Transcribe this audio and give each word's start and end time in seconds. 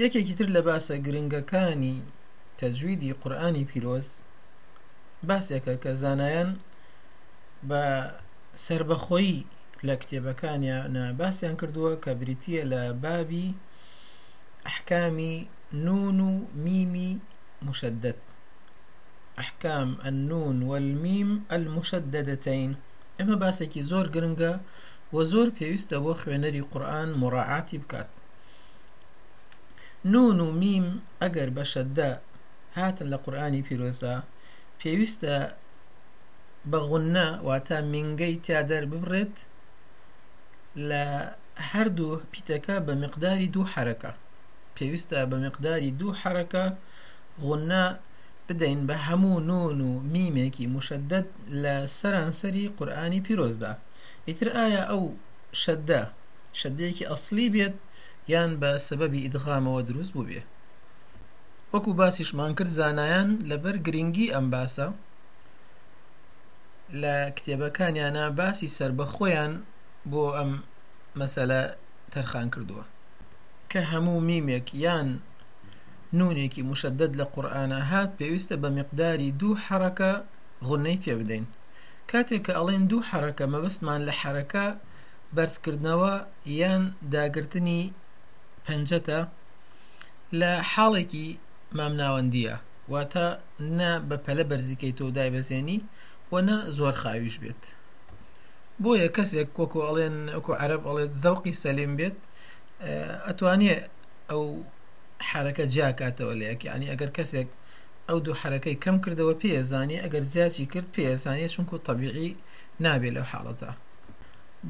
یەکێکی 0.00 0.34
تر 0.38 0.48
لە 0.56 0.60
باسە 0.68 0.94
گرنگەکانی 1.06 1.96
تەجویدی 2.60 3.16
قورآانی 3.20 3.68
پیرۆز 3.70 4.08
باسێکە 5.28 5.74
کە 5.82 5.90
زانایان 6.02 6.50
بە 7.68 7.84
سربەخۆی 8.64 9.34
لە 9.86 9.94
کتێبەکانیانە 10.00 11.04
باسییان 11.20 11.54
کردووە 11.60 11.92
کە 12.04 12.10
بریتە 12.20 12.60
لە 12.72 12.80
بابی 13.04 13.54
ئەحکامی 14.66 15.36
نون 15.86 16.18
و 16.28 16.32
میمی 16.64 17.10
مشدد 17.66 18.18
ئەحکام 19.40 19.90
النون 20.08 20.56
والمیم 20.70 21.30
المشددتين 21.54 22.70
ئەمە 23.18 23.36
باسێکی 23.42 23.82
زۆر 23.90 24.06
گرنگە 24.14 24.52
و 25.14 25.16
زۆر 25.32 25.48
پێویستە 25.56 25.96
بۆ 26.04 26.12
خوێنەری 26.20 26.64
قورآن 26.72 27.08
مڕعاتی 27.20 27.78
بکات 27.82 28.10
نون 30.04 30.40
و 30.40 30.48
میم 30.60 30.86
ئەگەر 31.22 31.48
بە 31.56 31.64
شەددا 31.72 32.10
هاتن 32.76 33.06
لە 33.12 33.16
قورآانی 33.24 33.62
پیرۆزدا 33.68 34.14
پێویستە 34.80 35.34
بە 36.70 36.78
غونە 36.88 37.26
واتە 37.46 37.76
منگەی 37.92 38.36
تیا 38.44 38.60
دەر 38.70 38.84
ببڕێت 38.92 39.36
لە 40.90 41.04
هەردوو 41.70 42.20
پیتەکە 42.32 42.76
بە 42.86 42.92
مقداری 43.04 43.48
دوو 43.54 43.64
حرەکە 43.72 44.12
پێویستە 44.76 45.18
بە 45.30 45.36
مقداری 45.46 45.90
دوو 46.00 46.12
حرەکە 46.22 46.64
غونە 47.44 47.84
بدەین 48.48 48.80
بە 48.88 48.94
هەموو 49.06 49.40
نون 49.50 49.80
و 49.88 49.90
میمێکی 50.12 50.66
مشدد 50.76 51.26
لە 51.62 51.74
سەرانسەری 51.98 52.66
قورآانی 52.78 53.24
پیرۆزدا 53.26 53.72
ئیتر 54.28 54.48
ئایا 54.58 54.82
ئەو 54.90 55.02
شەددە 55.62 56.02
شەدەیەکی 56.60 57.08
ئەسلی 57.10 57.48
بێت 57.54 57.74
یان 58.28 58.50
بە 58.62 58.70
سەبەبی 58.88 59.24
ئیدخامەوە 59.26 59.80
دروست 59.88 60.12
بوو 60.14 60.28
بێ 60.28 60.40
وەکو 61.74 61.90
باسیشمان 62.00 62.52
کرد 62.58 62.70
زانایان 62.78 63.28
لەبەر 63.50 63.76
گرنگی 63.86 64.32
ئەم 64.34 64.46
باسە 64.54 64.86
لە 67.02 67.16
کتێبەکانیانە 67.36 68.24
باسی 68.38 68.68
سربەخۆیان 68.76 69.52
بۆ 70.10 70.24
ئەم 70.38 70.50
مەسەلە 71.20 71.60
تەرخان 72.12 72.48
کردووە 72.54 72.84
کە 73.70 73.80
هەموو 73.92 74.20
میمێک 74.28 74.68
یان 74.84 75.08
نونێکی 76.18 76.62
مشدد 76.70 77.12
لە 77.20 77.24
قورآانە 77.34 77.80
هات 77.90 78.10
پێویستە 78.18 78.56
بە 78.62 78.68
مقداری 78.78 79.30
دوو 79.40 79.60
حرەکە 79.66 80.10
غنەی 80.68 81.02
پێ 81.04 81.14
بدەین 81.20 81.46
کاتێک 82.10 82.42
کە 82.46 82.52
ئەڵێن 82.58 82.84
دوو 82.90 83.06
حرەکە 83.10 83.44
مەبستمان 83.54 84.00
لە 84.08 84.12
حرەکە 84.20 84.66
بەرزکردنەوە 85.34 86.14
یان 86.60 86.82
داگررتنی 87.12 87.82
پێنجەتە 88.66 89.18
لە 90.40 90.52
حاڵێکی 90.72 91.26
مامناوەندیە 91.76 92.54
واتە 92.92 93.26
نە 93.78 93.90
بە 94.08 94.16
پەلە 94.24 94.44
بەرزیکەی 94.50 94.96
تۆ 94.98 95.06
دایبەزێنی 95.16 95.78
وەنە 96.32 96.56
زۆر 96.78 96.94
خاویش 97.02 97.36
بێت 97.42 97.62
بۆیە 98.82 99.08
کەسێک 99.16 99.48
کۆکو 99.58 99.80
ئەڵێن 99.86 100.16
ئەوکو 100.34 100.52
عرب 100.62 100.82
ئەڵێ 100.88 101.04
دەوقی 101.24 101.58
سەلیم 101.62 101.92
بێت 101.98 102.18
ئەتوانێ 103.26 103.74
ئەو 104.30 104.44
حرەکە 105.28 105.64
جیاکاتەوە 105.74 106.34
لەیەکی 106.40 106.66
ینی 106.74 106.90
ئەگەر 106.92 107.10
کەسێک 107.16 107.48
ئەو 108.08 108.18
دوو 108.24 108.34
حرەکەی 108.42 108.76
کەم 108.84 108.96
کردەوە 109.04 109.34
پێزانانی 109.42 110.02
ئەگەر 110.04 110.22
زیاتی 110.34 110.66
کرد 110.72 110.88
پێزانانی 110.96 111.52
چونکو 111.54 111.74
تەبیعی 111.86 112.30
نابێت 112.84 113.12
لەو 113.16 113.26
حاڵەتە 113.32 113.70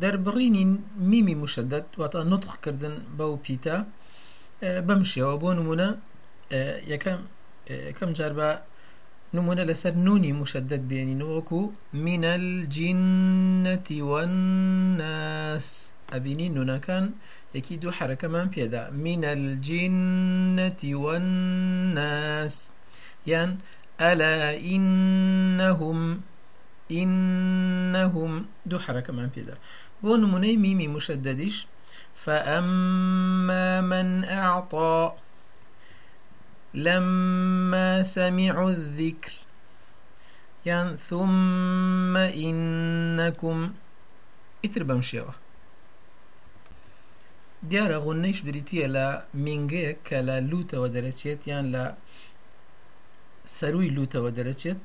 در 0.00 0.16
بڕینی 0.16 0.78
میمی 0.96 1.34
مشدد 1.34 1.86
واتە 1.98 2.16
نطخ 2.16 2.60
کردن 2.60 2.94
بەو 3.18 3.36
پیتە 3.44 3.76
آه، 4.62 4.80
بەم 4.86 5.02
شێوە 5.12 5.34
بۆ 5.42 5.48
نمونە 5.58 5.88
یەکەم 6.92 7.18
آه، 7.70 7.82
یەکەم 7.92 8.02
آه، 8.12 8.16
جار 8.18 8.32
بە 8.38 8.48
نمونە 9.36 9.62
لەسەر 9.70 9.94
نونی 10.06 10.32
مشدد 10.32 10.82
بێنینەوەکو 10.90 11.60
منە 12.04 12.34
جینەتی 12.74 14.00
والناس 14.08 15.66
ئەبینی 16.12 16.50
نونەکان 16.56 17.04
یەکی 17.56 17.76
دوو 17.80 17.92
حرەکەمان 17.98 18.46
پێدا 18.54 18.82
منە 19.04 19.32
جینەتی 19.66 20.94
والناس 21.04 22.56
یان 23.30 23.50
ئەلا 24.00 24.34
ئینەهم 24.66 26.00
إنهم 26.92 28.44
دو 28.66 28.78
حركة 28.78 29.12
من 29.12 29.26
بيدا 29.26 29.58
بون 30.02 30.24
مني 30.32 30.56
ميمي 30.56 30.88
مشددش 30.88 31.66
فأما 32.14 33.80
من 33.80 34.24
أعطى 34.24 35.12
لما 36.74 38.02
سمعوا 38.02 38.70
الذكر 38.70 39.32
يعني 40.66 40.96
ثم 40.96 42.16
إنكم 42.16 43.72
اتربم 44.64 45.00
شيوه 45.00 45.34
ديارة 47.62 47.96
غنيش 47.98 48.40
بريتية 48.40 48.86
لا 48.86 49.24
مینگەیە 49.44 49.96
كلا 50.08 50.40
لوتا 50.40 50.76
لوتەوە 50.76 50.88
دەرەچێت 50.96 51.48
لا 51.48 51.94
سروي 53.44 53.88
لوتا 53.90 54.18
لوتەوە 54.18 54.76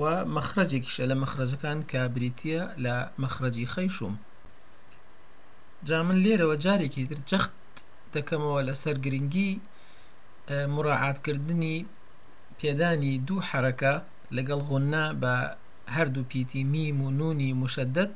و 0.00 0.02
مەخرەجێکیشە 0.36 1.04
لە 1.10 1.16
مەخرەجەکان 1.22 1.78
کابریتە 1.92 2.58
لە 2.84 2.94
مەخرەجی 3.22 3.66
خەیشوم 3.74 4.14
جا 5.86 5.98
من 6.06 6.16
لێرەوە 6.24 6.56
جارێکی 6.64 7.02
تر 7.10 7.18
جەخت 7.30 7.54
دەکەمەوە 8.14 8.60
لە 8.68 8.74
سەرگرنگی 8.82 9.50
مراعاتکردنی 10.74 11.76
پێدانی 12.60 13.12
دوو 13.26 13.44
حرەکە 13.50 13.94
لەگەڵ 14.36 14.60
غنا 14.70 15.04
بە 15.22 15.34
هەردوو 15.96 16.28
پیتی 16.30 16.62
میم 16.72 16.98
و 17.02 17.10
نونی 17.18 17.50
مشدت 17.62 18.10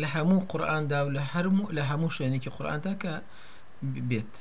لە 0.00 0.06
هەموو 0.14 0.44
قورآاندا 0.50 1.00
و 1.04 1.08
لە 1.16 1.22
هەرموو 1.32 1.72
لە 1.76 1.82
هەموو 1.90 2.14
شوێنێکی 2.16 2.50
قورآاندا 2.56 2.92
کە 3.02 3.14
بێت. 4.10 4.34